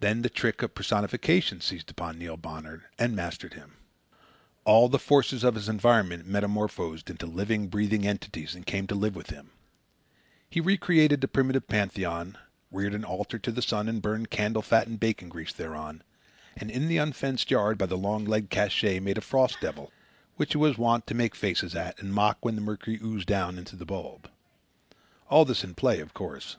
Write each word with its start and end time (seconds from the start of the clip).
Then 0.00 0.22
the 0.22 0.28
trick 0.28 0.62
of 0.62 0.74
personification 0.74 1.60
seized 1.60 1.92
upon 1.92 2.18
Neil 2.18 2.36
Bonner 2.36 2.90
and 2.98 3.14
mastered 3.14 3.54
him. 3.54 3.76
All 4.64 4.88
the 4.88 4.98
forces 4.98 5.44
of 5.44 5.54
his 5.54 5.68
environment 5.68 6.26
metamorphosed 6.26 7.08
into 7.08 7.26
living, 7.26 7.68
breathing 7.68 8.04
entities 8.04 8.56
and 8.56 8.66
came 8.66 8.88
to 8.88 8.96
live 8.96 9.14
with 9.14 9.30
him. 9.30 9.50
He 10.50 10.60
recreated 10.60 11.20
the 11.20 11.28
primitive 11.28 11.68
pantheon; 11.68 12.36
reared 12.72 12.94
an 12.94 13.04
altar 13.04 13.38
to 13.38 13.52
the 13.52 13.62
sun 13.62 13.88
and 13.88 14.02
burned 14.02 14.30
candle 14.30 14.60
fat 14.60 14.88
and 14.88 14.98
bacon 14.98 15.28
grease 15.28 15.52
thereon; 15.52 16.02
and 16.56 16.68
in 16.68 16.88
the 16.88 16.96
unfenced 16.98 17.48
yard, 17.48 17.78
by 17.78 17.86
the 17.86 17.96
long 17.96 18.24
legged 18.24 18.50
cache, 18.50 18.82
made 19.00 19.18
a 19.18 19.20
frost 19.20 19.58
devil, 19.60 19.92
which 20.34 20.54
he 20.54 20.58
was 20.58 20.76
wont 20.76 21.06
to 21.06 21.14
make 21.14 21.36
faces 21.36 21.76
at 21.76 21.96
and 22.00 22.12
mock 22.12 22.38
when 22.44 22.56
the 22.56 22.60
mercury 22.60 22.98
oozed 23.00 23.28
down 23.28 23.56
into 23.56 23.76
the 23.76 23.86
bulb. 23.86 24.28
All 25.30 25.44
this 25.44 25.62
in 25.62 25.76
play, 25.76 26.00
of 26.00 26.12
course. 26.12 26.56